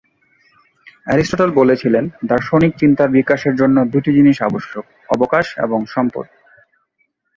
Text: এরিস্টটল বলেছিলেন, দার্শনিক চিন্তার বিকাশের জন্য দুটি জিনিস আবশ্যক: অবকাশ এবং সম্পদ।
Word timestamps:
এরিস্টটল 1.07 1.49
বলেছিলেন, 1.51 2.03
দার্শনিক 2.25 2.71
চিন্তার 2.77 3.09
বিকাশের 3.09 3.53
জন্য 3.55 3.77
দুটি 3.93 4.11
জিনিস 4.17 4.37
আবশ্যক: 4.41 4.85
অবকাশ 5.09 5.45
এবং 5.65 5.79
সম্পদ। 5.93 6.25